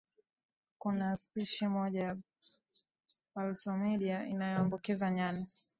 [0.77, 2.17] kuna spishi moja ya
[3.33, 5.45] palsmodium inayoambukiza nyani